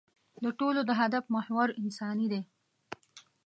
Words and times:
د 0.43 0.45
ټولو 0.59 0.81
د 0.85 0.91
هدف 1.01 1.23
محور 1.35 1.67
انساني 1.81 2.27
دی. 2.33 2.41